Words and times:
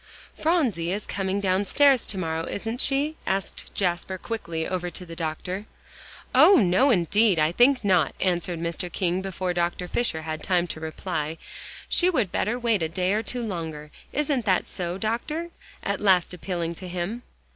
"Phronsie 0.35 0.91
is 0.91 1.05
coming 1.05 1.39
downstairs 1.39 2.07
to 2.07 2.17
morrow, 2.17 2.45
isn't 2.47 2.81
she?" 2.81 3.17
asked 3.27 3.71
Jasper 3.75 4.17
quickly, 4.17 4.67
over 4.67 4.89
to 4.89 5.05
the 5.05 5.15
doctor. 5.15 5.67
"Oh! 6.33 6.55
no, 6.55 6.89
indeed, 6.89 7.37
I 7.37 7.51
think 7.51 7.85
not," 7.85 8.15
answered 8.19 8.57
Mr. 8.57 8.91
King 8.91 9.21
before 9.21 9.53
Dr. 9.53 9.87
Fisher 9.87 10.23
had 10.23 10.41
time 10.41 10.65
to 10.69 10.79
reply. 10.79 11.37
"She 11.87 12.09
would 12.09 12.31
better 12.31 12.57
wait 12.57 12.81
a 12.81 12.89
day 12.89 13.13
or 13.13 13.21
two 13.21 13.43
longer. 13.43 13.91
Isn't 14.11 14.45
that 14.45 14.67
so, 14.67 14.97
Doctor?" 14.97 15.51
at 15.83 16.01
last 16.01 16.33
appealing 16.33 16.73
to 16.81 16.87
him. 16.87 17.21